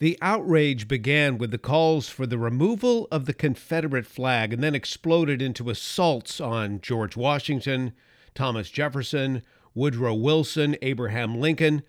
[0.00, 4.74] The outrage began with the calls for the removal of the Confederate flag and then
[4.74, 7.92] exploded into assaults on George Washington,
[8.32, 9.42] Thomas Jefferson,
[9.74, 11.82] Woodrow Wilson, Abraham Lincoln.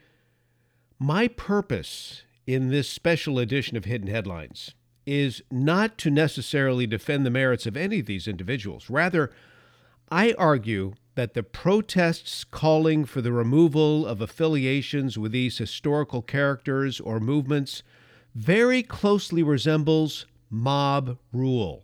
[0.98, 4.74] My purpose in this special edition of Hidden Headlines
[5.06, 8.90] is not to necessarily defend the merits of any of these individuals.
[8.90, 9.32] Rather,
[10.10, 17.00] I argue that the protests calling for the removal of affiliations with these historical characters
[17.00, 17.84] or movements
[18.36, 21.84] very closely resembles mob rule.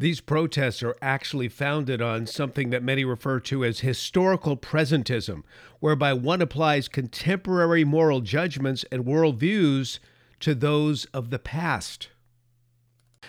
[0.00, 5.42] These protests are actually founded on something that many refer to as historical presentism,
[5.80, 9.98] whereby one applies contemporary moral judgments and worldviews
[10.38, 12.10] to those of the past.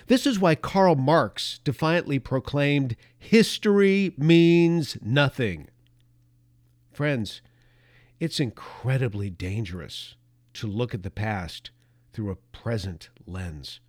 [0.05, 5.69] This is why Karl Marx defiantly proclaimed history means nothing.
[6.91, 7.41] Friends,
[8.19, 10.15] it's incredibly dangerous
[10.53, 11.71] to look at the past
[12.13, 13.79] through a present lens.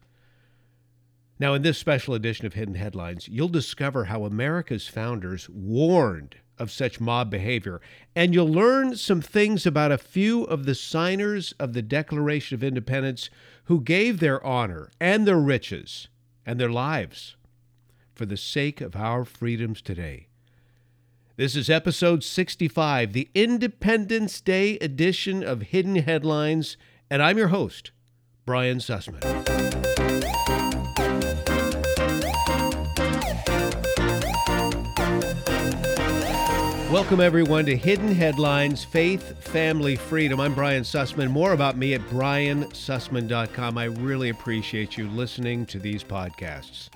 [1.39, 6.71] Now, in this special edition of Hidden Headlines, you'll discover how America's founders warned of
[6.71, 7.81] such mob behavior,
[8.15, 12.63] and you'll learn some things about a few of the signers of the Declaration of
[12.63, 13.31] Independence
[13.65, 16.09] who gave their honor and their riches
[16.45, 17.37] and their lives
[18.15, 20.29] for the sake of our freedoms today.
[21.37, 26.77] This is episode 65, the Independence Day edition of Hidden Headlines,
[27.09, 27.93] and I'm your host,
[28.45, 29.21] Brian Sussman.
[36.91, 40.41] Welcome, everyone, to Hidden Headlines Faith, Family, Freedom.
[40.41, 41.31] I'm Brian Sussman.
[41.31, 43.79] More about me at briansussman.com.
[43.79, 46.89] I really appreciate you listening to these podcasts.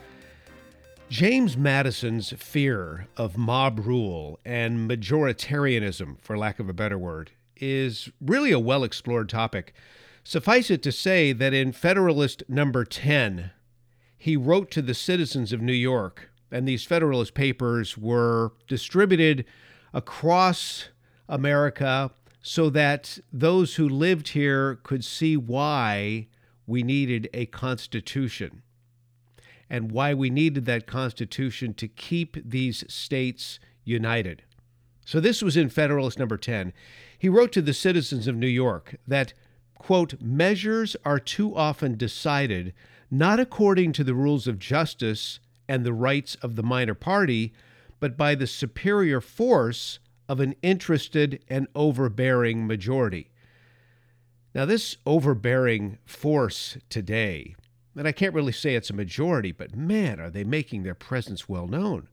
[1.08, 8.10] James Madison's fear of mob rule and majoritarianism, for lack of a better word, is
[8.20, 9.74] really a well explored topic.
[10.26, 13.50] Suffice it to say that in Federalist number 10,
[14.16, 19.44] he wrote to the citizens of New York, and these Federalist papers were distributed
[19.92, 20.88] across
[21.28, 26.28] America so that those who lived here could see why
[26.66, 28.62] we needed a constitution
[29.68, 34.42] and why we needed that constitution to keep these states united.
[35.04, 36.72] So this was in Federalist number 10.
[37.18, 39.34] He wrote to the citizens of New York that
[39.78, 42.72] quote, measures are too often decided
[43.10, 47.52] not according to the rules of justice and the rights of the minor party,
[48.00, 49.98] but by the superior force
[50.28, 53.30] of an interested and overbearing majority.
[54.54, 57.56] Now, this overbearing force today,
[57.96, 61.48] and I can't really say it's a majority, but man, are they making their presence
[61.48, 62.08] well known.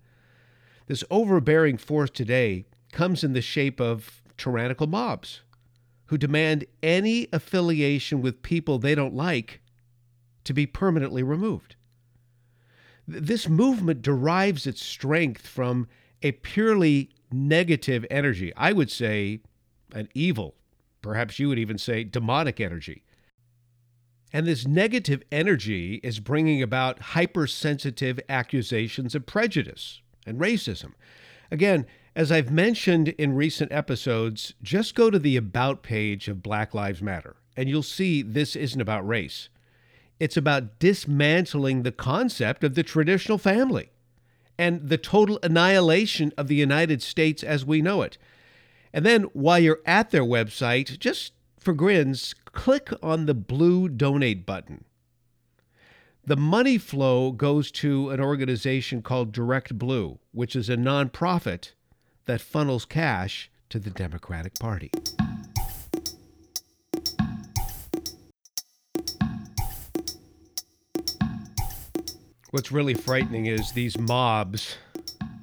[0.88, 5.42] This overbearing force today comes in the shape of tyrannical mobs
[6.12, 9.62] who demand any affiliation with people they don't like
[10.44, 11.78] to be permanently removed.
[13.08, 15.88] This movement derives its strength from
[16.22, 18.52] a purely negative energy.
[18.58, 19.40] I would say
[19.94, 20.56] an evil,
[21.02, 23.06] perhaps you would even say demonic energy.
[24.34, 30.92] And this negative energy is bringing about hypersensitive accusations of prejudice and racism.
[31.50, 31.86] Again,
[32.16, 37.02] as I've mentioned in recent episodes, just go to the About page of Black Lives
[37.02, 39.48] Matter, and you'll see this isn't about race.
[40.20, 43.92] It's about dismantling the concept of the traditional family
[44.58, 48.18] and the total annihilation of the United States as we know it.
[48.94, 54.46] And then while you're at their website, just for grins, click on the blue donate
[54.46, 54.84] button.
[56.26, 61.72] The money flow goes to an organization called ActBlue, which is a nonprofit
[62.32, 64.90] that funnels cash to the Democratic Party.
[72.52, 74.78] What's really frightening is these mobs,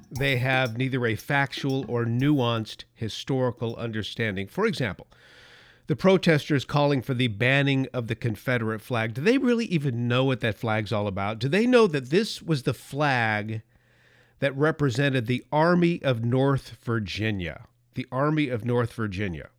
[0.09, 4.47] they have neither a factual or nuanced historical understanding.
[4.47, 5.05] For example,
[5.85, 10.25] the protesters calling for the banning of the Confederate flag, do they really even know
[10.25, 11.37] what that flag's all about?
[11.37, 13.61] Do they know that this was the flag
[14.39, 17.65] that represented the Army of North Virginia.
[17.95, 19.49] The Army of North Virginia.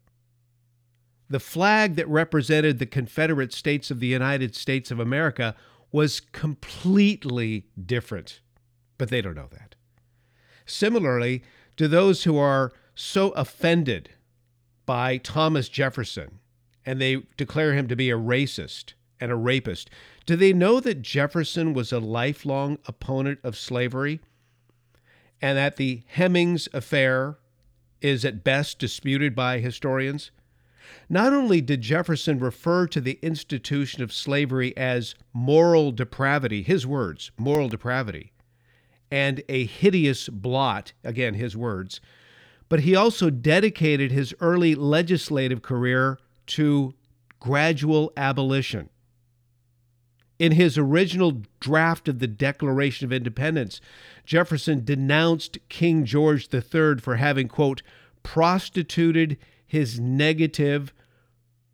[1.29, 5.55] The flag that represented the Confederate States of the United States of America
[5.93, 8.41] was completely different,
[8.99, 9.75] but they don't know that.
[10.67, 11.43] Similarly,
[11.76, 14.11] to those who are so offended
[14.87, 16.41] by Thomas Jefferson
[16.85, 19.91] and they declare him to be a racist and a rapist,
[20.26, 24.21] do they know that Jefferson was a lifelong opponent of slavery?
[25.42, 27.38] And that the Hemings affair
[28.00, 30.31] is at best disputed by historians.
[31.08, 37.31] Not only did Jefferson refer to the institution of slavery as moral depravity, his words,
[37.38, 38.32] moral depravity,
[39.10, 42.00] and a hideous blot, again, his words,
[42.69, 46.94] but he also dedicated his early legislative career to
[47.40, 48.88] gradual abolition.
[50.40, 53.78] In his original draft of the Declaration of Independence,
[54.25, 57.82] Jefferson denounced King George III for having, quote,
[58.22, 60.94] prostituted his negative,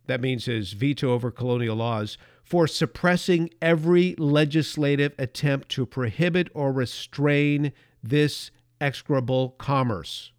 [0.07, 6.73] that means his veto over colonial laws, for suppressing every legislative attempt to prohibit or
[6.73, 7.71] restrain
[8.03, 10.33] this execrable commerce.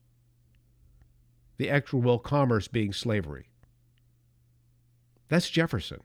[1.57, 3.49] The execrable commerce being slavery.
[5.29, 6.01] That's Jefferson.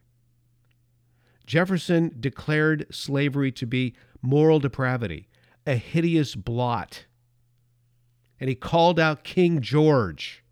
[1.46, 5.28] Jefferson declared slavery to be moral depravity,
[5.66, 7.06] a hideous blot.
[8.40, 10.44] And he called out King George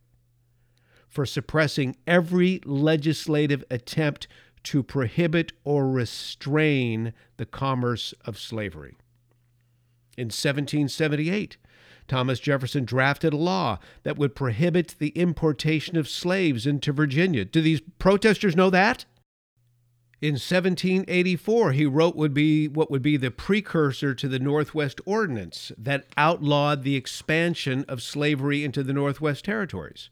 [1.08, 4.28] for suppressing every legislative attempt
[4.64, 8.96] to prohibit or restrain the commerce of slavery.
[10.18, 11.58] In 1778,
[12.08, 17.46] Thomas Jefferson drafted a law that would prohibit the importation of slaves into Virginia.
[17.46, 19.06] Do these protesters know that?
[20.22, 25.72] In 1784, he wrote would be what would be the precursor to the Northwest Ordinance
[25.80, 30.12] that outlawed the expansion of slavery into the Northwest Territories.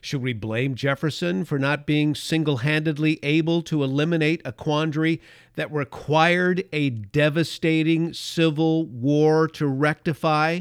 [0.00, 5.20] Should we blame Jefferson for not being single handedly able to eliminate a quandary
[5.56, 10.60] that required a devastating civil war to rectify?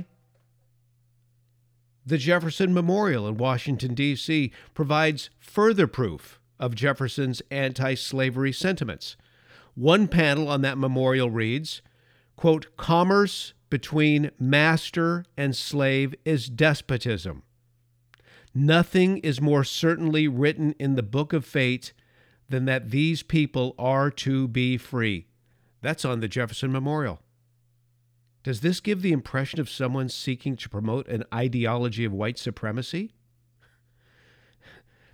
[2.03, 4.51] The Jefferson Memorial in Washington, D.C.
[4.73, 9.17] provides further proof of Jefferson's anti slavery sentiments.
[9.75, 11.81] One panel on that memorial reads,
[12.37, 17.43] quote, Commerce between master and slave is despotism.
[18.55, 21.91] Nothing is more certainly written in the book of fate
[22.47, 25.27] than that these people are to be free.
[25.81, 27.19] That's on the Jefferson Memorial.
[28.41, 33.11] Does this give the impression of someone seeking to promote an ideology of white supremacy?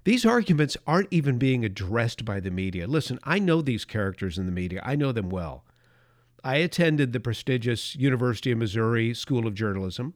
[0.10, 2.88] These arguments aren't even being addressed by the media.
[2.88, 5.66] Listen, I know these characters in the media, I know them well.
[6.44, 10.16] I attended the prestigious University of Missouri School of Journalism.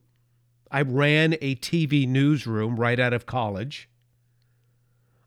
[0.71, 3.87] I ran a TV newsroom right out of college.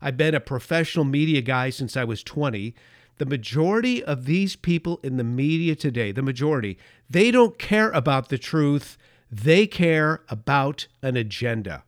[0.01, 2.75] I've been a professional media guy since I was 20.
[3.19, 6.77] The majority of these people in the media today, the majority,
[7.09, 8.97] they don't care about the truth.
[9.31, 11.85] They care about an agenda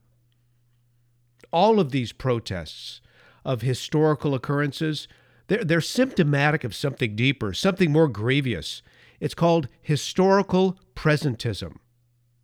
[1.52, 3.02] all of these protests
[3.46, 5.08] of historical occurrences,
[5.48, 8.82] they're, they're symptomatic of something deeper, something more grievous.
[9.20, 11.78] It's called historical presentism.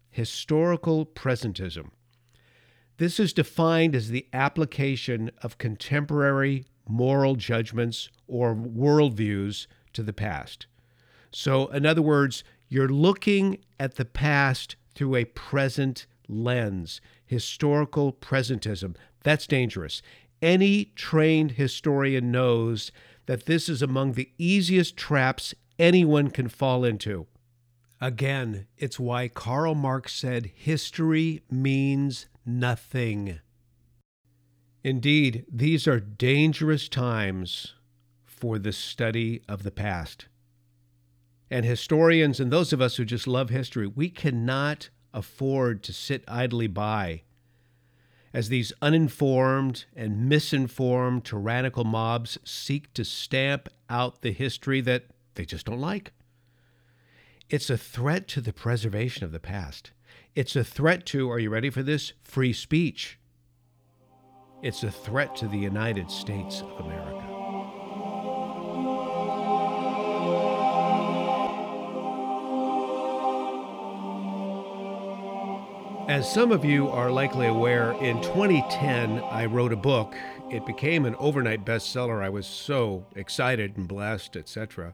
[0.10, 1.92] Historical presentism.
[2.98, 10.68] This is defined as the application of contemporary moral judgments or worldviews to the past.
[11.32, 18.96] So, in other words, you're looking at the past through a present lens historical presentism.
[19.24, 20.02] That's dangerous.
[20.42, 22.92] Any trained historian knows
[23.26, 27.28] that this is among the easiest traps anyone can fall into.
[28.02, 33.40] Again, it's why Karl Marx said history means nothing.
[34.84, 37.74] Indeed, these are dangerous times
[38.24, 40.28] for the study of the past.
[41.50, 46.24] And historians and those of us who just love history, we cannot afford to sit
[46.28, 47.22] idly by
[48.36, 55.06] as these uninformed and misinformed tyrannical mobs seek to stamp out the history that
[55.36, 56.12] they just don't like.
[57.50, 59.92] It's a threat to the preservation of the past.
[60.36, 62.12] It's a threat to, are you ready for this?
[62.24, 63.18] Free speech.
[64.62, 67.35] It's a threat to the United States of America.
[76.08, 80.16] As some of you are likely aware, in 2010 I wrote a book.
[80.52, 82.22] It became an overnight bestseller.
[82.22, 84.90] I was so excited and blessed, etc.
[84.90, 84.94] It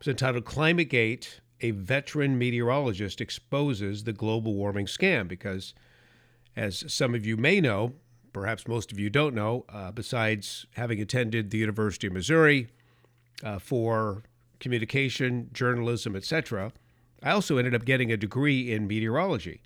[0.00, 5.28] was entitled Climate Gate A Veteran Meteorologist Exposes the Global Warming Scam.
[5.28, 5.72] Because,
[6.54, 7.94] as some of you may know,
[8.34, 12.68] perhaps most of you don't know, uh, besides having attended the University of Missouri
[13.42, 14.22] uh, for
[14.60, 16.70] communication, journalism, etc.,
[17.22, 19.62] I also ended up getting a degree in meteorology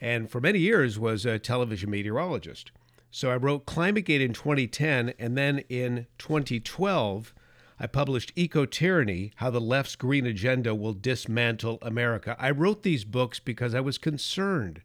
[0.00, 2.72] and for many years was a television meteorologist.
[3.10, 7.34] So I wrote ClimateGate in 2010, and then in 2012,
[7.78, 12.36] I published Eco Tyranny How the Left's Green Agenda Will Dismantle America.
[12.38, 14.82] I wrote these books because I was concerned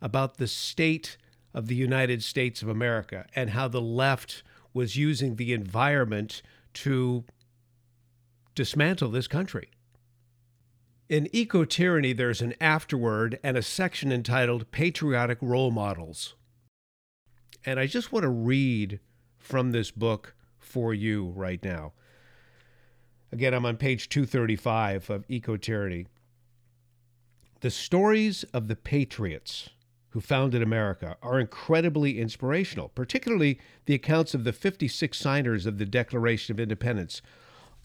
[0.00, 1.16] about the state
[1.52, 7.24] of the United States of America and how the left was using the environment to
[8.54, 9.70] dismantle this country.
[11.08, 16.34] In Eco Tyranny, there's an afterword and a section entitled Patriotic Role Models.
[17.64, 19.00] And I just want to read
[19.38, 21.94] from this book for you right now.
[23.32, 26.08] Again, I'm on page 235 of Eco Tyranny.
[27.60, 29.70] The stories of the patriots
[30.10, 35.86] who founded America are incredibly inspirational, particularly the accounts of the 56 signers of the
[35.86, 37.22] Declaration of Independence.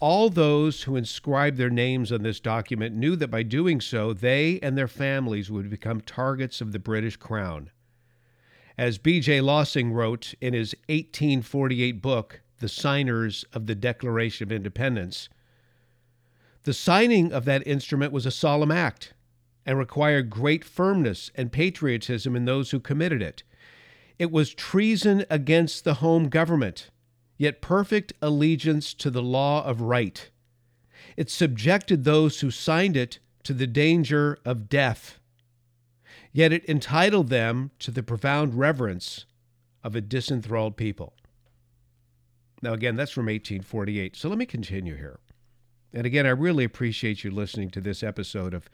[0.00, 4.58] All those who inscribed their names on this document knew that by doing so, they
[4.60, 7.70] and their families would become targets of the British Crown.
[8.76, 9.40] As B.J.
[9.40, 15.28] Lossing wrote in his 1848 book, The Signers of the Declaration of Independence,
[16.64, 19.14] the signing of that instrument was a solemn act
[19.66, 23.42] and required great firmness and patriotism in those who committed it.
[24.18, 26.90] It was treason against the home government,
[27.36, 30.30] yet perfect allegiance to the law of right.
[31.16, 35.18] It subjected those who signed it to the danger of death,
[36.32, 39.26] yet it entitled them to the profound reverence
[39.82, 41.14] of a disenthralled people.
[42.62, 44.16] Now, again, that's from 1848.
[44.16, 45.20] So let me continue here.
[45.92, 48.70] And again, I really appreciate you listening to this episode of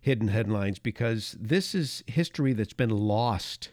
[0.00, 3.70] hidden headlines because this is history that's been lost.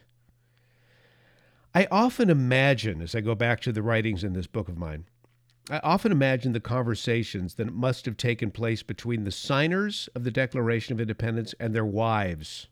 [1.76, 5.06] I often imagine, as I go back to the writings in this book of mine,
[5.70, 10.32] I often imagine the conversations that must have taken place between the signers of the
[10.32, 12.68] Declaration of Independence and their wives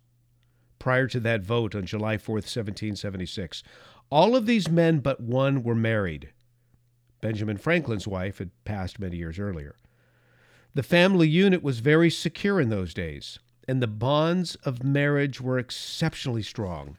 [0.77, 3.63] prior to that vote on July 4th, 1776.
[4.09, 6.29] All of these men but one were married.
[7.21, 9.75] Benjamin Franklin's wife had passed many years earlier.
[10.73, 15.59] The family unit was very secure in those days and the bonds of marriage were
[15.59, 16.97] exceptionally strong.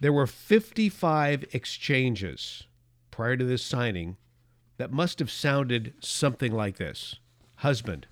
[0.00, 2.64] There were 55 exchanges
[3.10, 4.16] prior to this signing
[4.76, 7.16] that must have sounded something like this
[7.56, 8.06] Husband,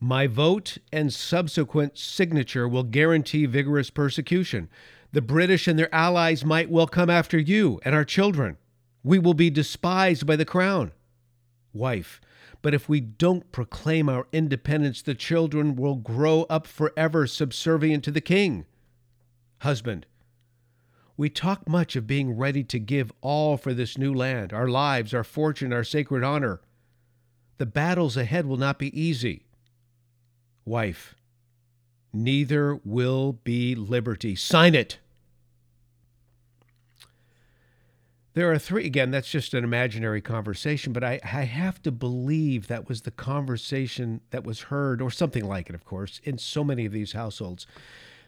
[0.00, 4.68] my vote and subsequent signature will guarantee vigorous persecution.
[5.12, 8.58] The British and their allies might well come after you and our children.
[9.02, 10.92] We will be despised by the crown.
[11.72, 12.20] Wife,
[12.60, 18.10] but if we don't proclaim our independence, the children will grow up forever subservient to
[18.10, 18.66] the king.
[19.60, 20.06] Husband,
[21.16, 25.14] we talk much of being ready to give all for this new land, our lives,
[25.14, 26.60] our fortune, our sacred honor.
[27.58, 29.44] The battles ahead will not be easy.
[30.64, 31.14] Wife,
[32.12, 34.34] neither will be liberty.
[34.34, 34.98] Sign it.
[38.34, 42.68] There are three, again, that's just an imaginary conversation, but I, I have to believe
[42.68, 46.62] that was the conversation that was heard, or something like it, of course, in so
[46.62, 47.66] many of these households.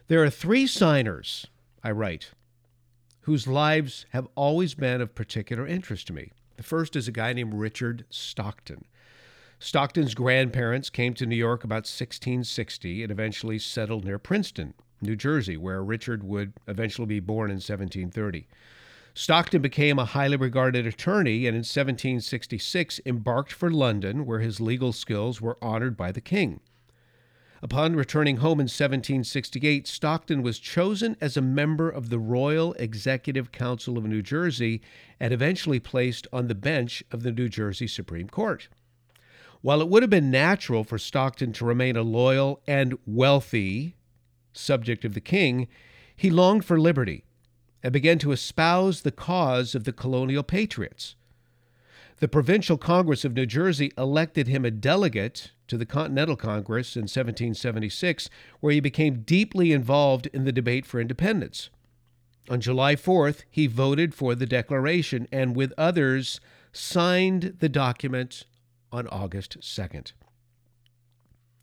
[0.06, 1.46] There are three signers,
[1.84, 2.30] I write,
[3.28, 6.32] whose lives have always been of particular interest to me.
[6.56, 8.86] The first is a guy named Richard Stockton.
[9.58, 15.58] Stockton's grandparents came to New York about 1660 and eventually settled near Princeton, New Jersey,
[15.58, 18.48] where Richard would eventually be born in 1730.
[19.12, 24.94] Stockton became a highly regarded attorney and in 1766 embarked for London, where his legal
[24.94, 26.60] skills were honored by the king.
[27.60, 33.50] Upon returning home in 1768, Stockton was chosen as a member of the Royal Executive
[33.50, 34.80] Council of New Jersey
[35.18, 38.68] and eventually placed on the bench of the New Jersey Supreme Court.
[39.60, 43.96] While it would have been natural for Stockton to remain a loyal and wealthy
[44.52, 45.66] subject of the king,
[46.14, 47.24] he longed for liberty
[47.82, 51.16] and began to espouse the cause of the colonial patriots.
[52.18, 57.02] The Provincial Congress of New Jersey elected him a delegate to the Continental Congress in
[57.02, 58.28] 1776,
[58.60, 61.70] where he became deeply involved in the debate for independence.
[62.50, 66.40] On July 4th, he voted for the Declaration and, with others,
[66.72, 68.44] signed the document
[68.90, 70.12] on August 2nd.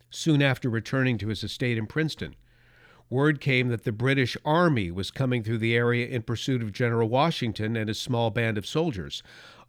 [0.10, 2.36] Soon after returning to his estate in Princeton,
[3.10, 7.10] word came that the British Army was coming through the area in pursuit of General
[7.10, 9.22] Washington and his small band of soldiers.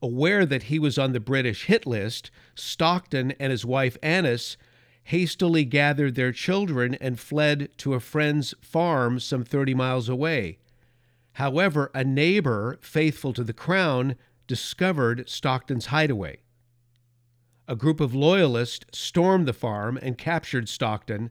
[0.02, 4.56] Aware that he was on the British hit list, Stockton and his wife Annis
[5.04, 10.58] hastily gathered their children and fled to a friend's farm some 30 miles away.
[11.34, 16.38] However, a neighbor, faithful to the crown, discovered Stockton's hideaway.
[17.68, 21.30] A group of loyalists stormed the farm and captured Stockton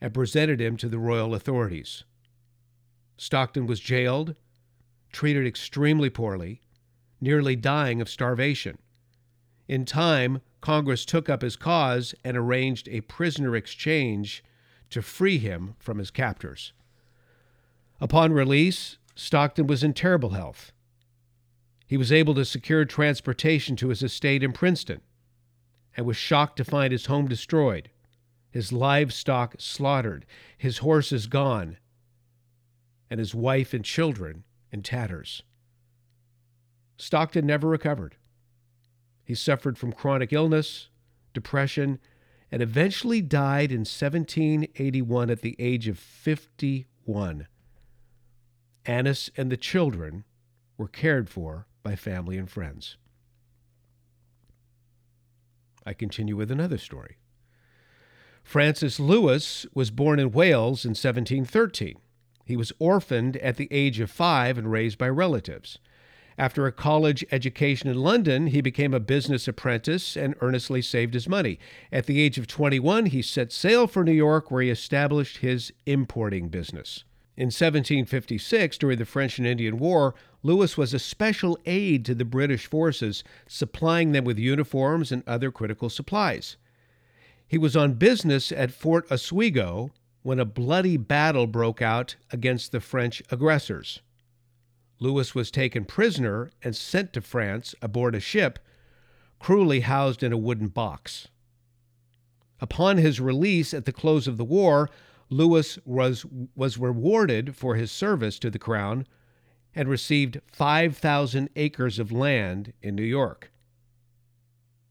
[0.00, 2.04] and presented him to the royal authorities.
[3.16, 4.34] Stockton was jailed,
[5.12, 6.60] treated extremely poorly,
[7.24, 8.78] nearly dying of starvation.
[9.66, 14.44] In time, Congress took up his cause and arranged a prisoner exchange
[14.90, 16.72] to free him from his captors.
[18.00, 20.72] Upon release, Stockton was in terrible health.
[21.86, 25.00] He was able to secure transportation to his estate in Princeton
[25.96, 27.90] and was shocked to find his home destroyed,
[28.50, 30.26] his livestock slaughtered,
[30.56, 31.78] his horses gone,
[33.10, 35.42] and his wife and children in tatters.
[36.96, 38.16] Stockton never recovered.
[39.24, 40.88] He suffered from chronic illness,
[41.32, 41.98] depression,
[42.52, 47.48] and eventually died in 1781 at the age of 51.
[48.86, 50.24] Annis and the children
[50.76, 52.96] were cared for by family and friends.
[55.86, 57.18] I continue with another story.
[58.42, 61.96] Francis Lewis was born in Wales in 1713.
[62.44, 65.78] He was orphaned at the age of five and raised by relatives.
[66.36, 71.28] After a college education in London, he became a business apprentice and earnestly saved his
[71.28, 71.60] money.
[71.92, 75.72] At the age of 21, he set sail for New York, where he established his
[75.86, 77.04] importing business.
[77.36, 82.24] In 1756, during the French and Indian War, Lewis was a special aide to the
[82.24, 86.56] British forces, supplying them with uniforms and other critical supplies.
[87.46, 89.90] He was on business at Fort Oswego
[90.22, 94.00] when a bloody battle broke out against the French aggressors.
[95.00, 98.58] Lewis was taken prisoner and sent to France aboard a ship,
[99.38, 101.28] cruelly housed in a wooden box.
[102.60, 104.88] Upon his release at the close of the war,
[105.28, 106.24] Lewis was,
[106.54, 109.06] was rewarded for his service to the crown
[109.74, 113.50] and received 5,000 acres of land in New York.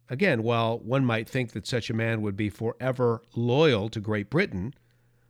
[0.09, 4.29] Again, while one might think that such a man would be forever loyal to Great
[4.29, 4.73] Britain,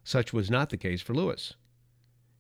[0.04, 1.54] such was not the case for Lewis.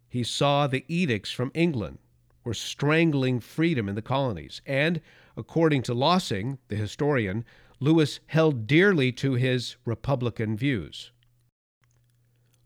[0.09, 1.99] He saw the edicts from England
[2.43, 5.01] were strangling freedom in the colonies, and,
[5.37, 7.45] according to Lossing, the historian,
[7.79, 11.11] Lewis held dearly to his Republican views.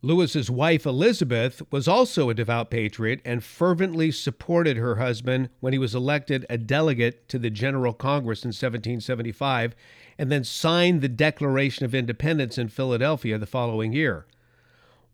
[0.04, 5.80] Lewis's wife Elizabeth was also a devout patriot and fervently supported her husband when he
[5.80, 9.76] was elected a delegate to the General Congress in 1775
[10.20, 14.28] and then signed the Declaration of Independence in Philadelphia the following year.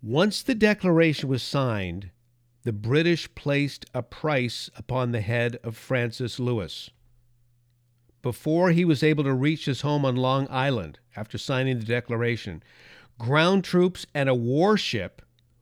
[0.02, 2.10] Once the declaration was signed,
[2.64, 6.90] the British placed a price upon the head of Francis Lewis.
[8.22, 12.64] Before he was able to reach his home on Long Island after signing the declaration,
[13.20, 15.22] ground troops and a warship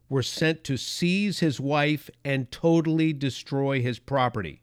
[0.10, 4.62] were sent to seize his wife and totally destroy his property.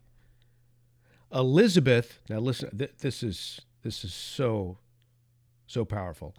[1.32, 4.78] Elizabeth, now listen, th- this is this is so
[5.66, 6.34] so powerful.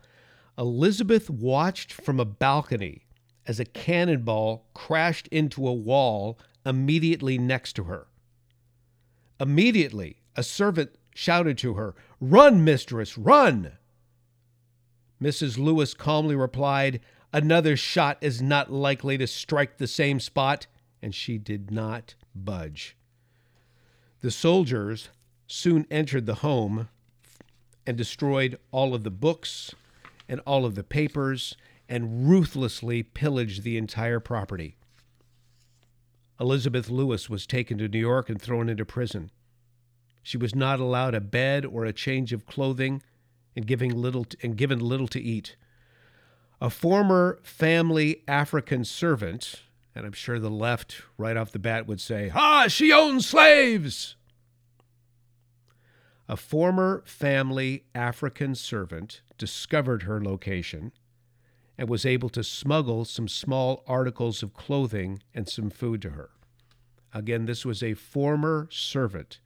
[0.58, 3.06] Elizabeth watched from a balcony
[3.50, 8.06] as a cannonball crashed into a wall immediately next to her.
[9.40, 13.72] Immediately, a servant shouted to her, Run, mistress, run!
[15.20, 15.58] Mrs.
[15.58, 17.00] Lewis calmly replied,
[17.34, 20.68] Another shot is not likely to strike the same spot,
[21.02, 22.96] and she did not budge.
[24.22, 25.10] The soldiers
[25.48, 26.88] soon entered the home
[27.88, 29.74] and destroyed all of the books
[30.28, 31.58] and all of the papers
[31.89, 34.78] and ruthlessly pillaged the entire property.
[36.39, 39.32] Elizabeth Lewis was taken to New York and thrown into prison.
[40.23, 43.02] She was not allowed a bed or a change of clothing
[43.56, 45.56] and giving little to, and given little to eat.
[46.62, 49.63] A former family African servant,
[49.95, 54.15] and I'm sure the left right off the bat would say, "Ah, she owns slaves."
[56.28, 60.91] A former family African servant discovered her location
[61.80, 66.30] and was able to smuggle some small articles of clothing and some food to her.
[67.13, 69.39] Again, this was a former servant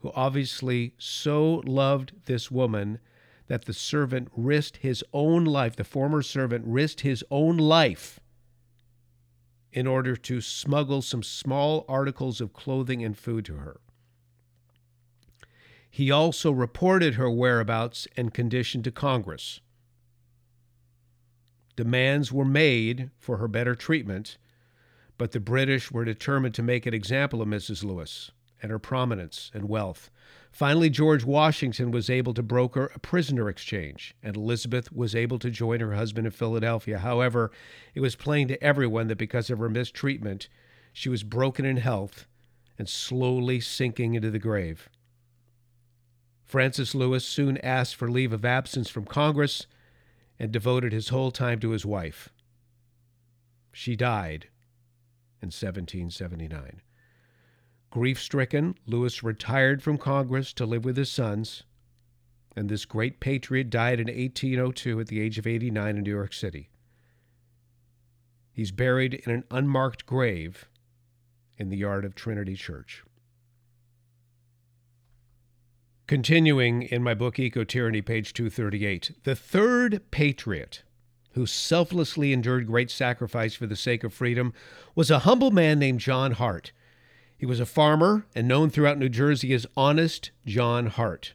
[0.00, 2.98] who obviously so loved this woman
[3.46, 8.20] that the servant risked his own life, the former servant risked his own life
[9.72, 13.80] in order to smuggle some small articles of clothing and food to her.
[15.88, 19.60] He also reported her whereabouts and condition to Congress.
[21.76, 24.36] Demands were made for her better treatment,
[25.16, 27.84] but the British were determined to make an example of Mrs.
[27.84, 28.30] Lewis
[28.62, 30.10] and her prominence and wealth.
[30.52, 35.50] Finally, George Washington was able to broker a prisoner exchange, and Elizabeth was able to
[35.50, 36.98] join her husband in Philadelphia.
[36.98, 37.50] However,
[37.94, 40.48] it was plain to everyone that because of her mistreatment,
[40.92, 42.26] she was broken in health
[42.78, 44.90] and slowly sinking into the grave.
[46.44, 49.66] Francis Lewis soon asked for leave of absence from Congress
[50.42, 52.30] and devoted his whole time to his wife.
[53.72, 54.48] She died
[55.40, 56.82] in 1779.
[57.90, 61.62] Grief stricken, Lewis retired from Congress to live with his sons,
[62.56, 66.32] and this great patriot died in 1802 at the age of 89 in New York
[66.32, 66.70] City.
[68.50, 70.68] He's buried in an unmarked grave
[71.56, 73.04] in the yard of Trinity Church.
[76.12, 80.82] Continuing in my book, Eco Tyranny, page 238, the third patriot
[81.30, 84.52] who selflessly endured great sacrifice for the sake of freedom
[84.94, 86.72] was a humble man named John Hart.
[87.38, 91.32] He was a farmer and known throughout New Jersey as Honest John Hart.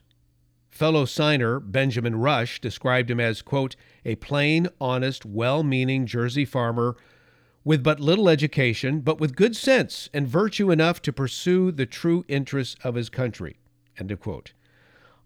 [0.69, 6.95] Fellow signer Benjamin Rush described him as, quote, a plain, honest, well meaning Jersey farmer
[7.63, 12.23] with but little education, but with good sense and virtue enough to pursue the true
[12.27, 13.57] interests of his country.
[13.99, 14.53] End of quote.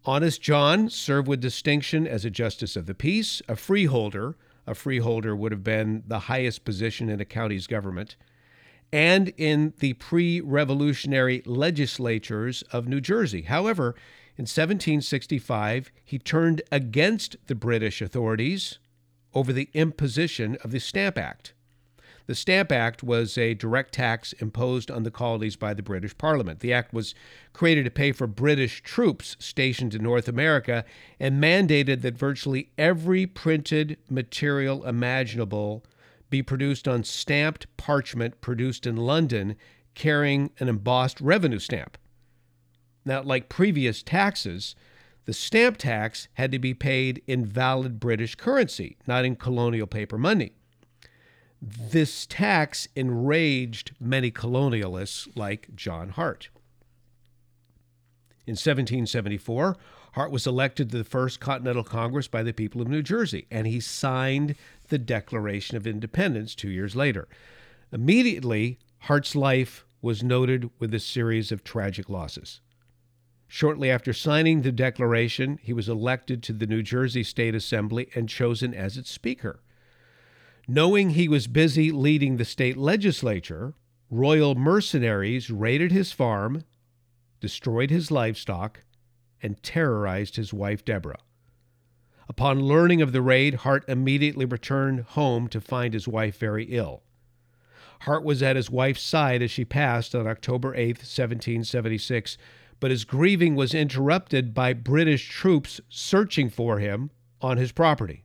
[0.03, 4.35] Honest John served with distinction as a justice of the peace, a freeholder.
[4.65, 8.15] A freeholder would have been the highest position in a county's government,
[8.91, 13.43] and in the pre revolutionary legislatures of New Jersey.
[13.43, 13.95] However,
[14.37, 18.79] in 1765, he turned against the British authorities
[19.35, 21.53] over the imposition of the Stamp Act.
[22.31, 26.61] The Stamp Act was a direct tax imposed on the colonies by the British Parliament.
[26.61, 27.13] The act was
[27.51, 30.85] created to pay for British troops stationed in North America
[31.19, 35.83] and mandated that virtually every printed material imaginable
[36.29, 39.57] be produced on stamped parchment produced in London
[39.93, 41.97] carrying an embossed revenue stamp.
[43.03, 44.73] Now, like previous taxes,
[45.25, 50.17] the stamp tax had to be paid in valid British currency, not in colonial paper
[50.17, 50.53] money.
[51.61, 56.49] This tax enraged many colonialists like John Hart.
[58.47, 59.77] In 1774,
[60.13, 63.67] Hart was elected to the First Continental Congress by the people of New Jersey, and
[63.67, 64.55] he signed
[64.89, 67.27] the Declaration of Independence two years later.
[67.91, 72.59] Immediately, Hart's life was noted with a series of tragic losses.
[73.47, 78.27] Shortly after signing the Declaration, he was elected to the New Jersey State Assembly and
[78.27, 79.61] chosen as its Speaker.
[80.73, 83.73] Knowing he was busy leading the state legislature,
[84.09, 86.63] royal mercenaries raided his farm,
[87.41, 88.85] destroyed his livestock,
[89.43, 91.19] and terrorized his wife, Deborah.
[92.29, 97.03] Upon learning of the raid, Hart immediately returned home to find his wife very ill.
[98.03, 102.37] Hart was at his wife's side as she passed on October 8, 1776,
[102.79, 108.23] but his grieving was interrupted by British troops searching for him on his property.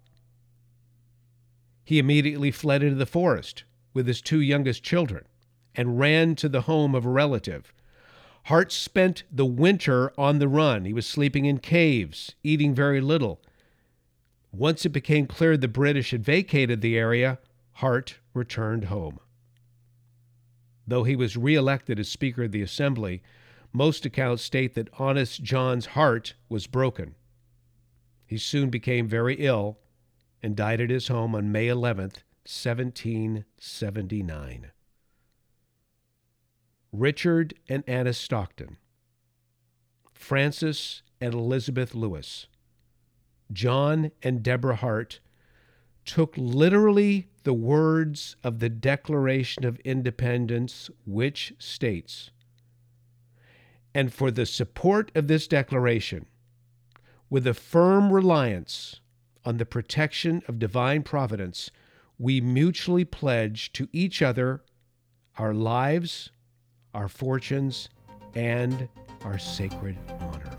[1.87, 3.63] He immediately fled into the forest
[3.95, 5.25] with his two youngest children
[5.77, 7.73] and ran to the home of a relative.
[8.47, 10.85] Hart spent the winter on the run.
[10.85, 13.41] He was sleeping in caves, eating very little.
[14.51, 17.39] Once it became clear the British had vacated the area,
[17.75, 19.21] Hart returned home.
[20.89, 23.23] Though he was reelected as Speaker of the Assembly,
[23.73, 27.15] most accounts state that Honest John's heart was broken.
[28.27, 29.79] He soon became very ill
[30.43, 34.71] and died at his home on May 11th, 1779.
[36.93, 38.77] Richard and Anna Stockton,
[40.15, 42.47] Francis and Elizabeth Lewis,
[43.53, 45.21] John and Deborah Hart
[46.05, 52.31] took literally the words of the Declaration of Independence, which states,
[53.95, 56.27] and for the support of this declaration,
[57.29, 59.01] with a firm reliance
[59.47, 61.71] on the protection of divine providence,
[62.19, 64.63] we mutually pledge to each other
[65.39, 66.31] our lives,
[66.93, 67.89] our fortunes,
[68.35, 68.89] and
[69.23, 70.57] our sacred honor.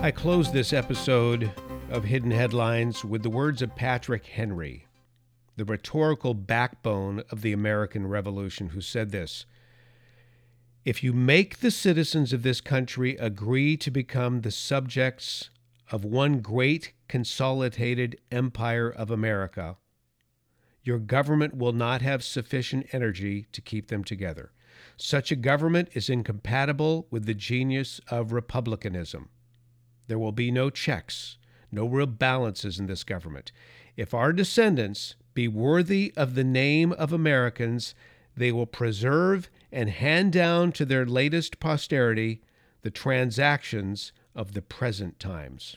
[0.00, 1.50] I close this episode
[1.90, 4.86] of Hidden Headlines with the words of Patrick Henry,
[5.56, 9.46] the rhetorical backbone of the American Revolution, who said this
[10.84, 15.48] if you make the citizens of this country agree to become the subjects
[15.90, 19.76] of one great consolidated empire of America,
[20.82, 24.52] your government will not have sufficient energy to keep them together.
[24.96, 29.30] Such a government is incompatible with the genius of republicanism.
[30.06, 31.38] There will be no checks,
[31.72, 33.50] no real balances in this government.
[33.96, 37.94] If our descendants be worthy of the name of Americans,
[38.36, 42.40] they will preserve and hand down to their latest posterity
[42.82, 45.76] the transactions of the present times.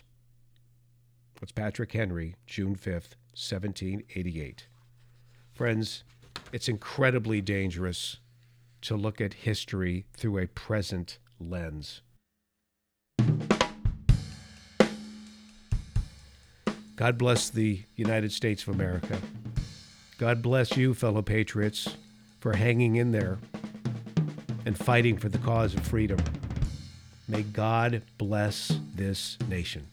[1.40, 4.68] That's Patrick Henry, June 5th, 1788.
[5.52, 6.04] Friends,
[6.52, 8.18] it's incredibly dangerous
[8.82, 12.02] to look at history through a present lens.
[16.94, 19.18] God bless the United States of America.
[20.18, 21.96] God bless you, fellow patriots
[22.38, 23.38] for hanging in there
[24.68, 26.20] and fighting for the cause of freedom.
[27.26, 29.86] May God bless this nation.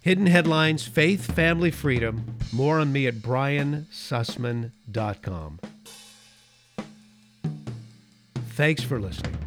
[0.00, 2.38] Hidden Headlines Faith, Family, Freedom.
[2.52, 5.60] More on me at briansussman.com.
[8.54, 9.43] Thanks for listening.